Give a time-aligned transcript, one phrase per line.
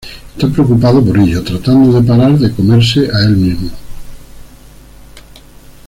[0.35, 3.69] Está preocupado por ello, tratando de parar de "comerse" a el mismo.